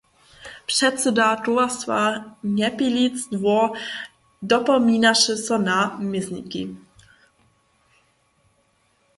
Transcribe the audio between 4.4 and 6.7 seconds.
dopominaše na mězniki.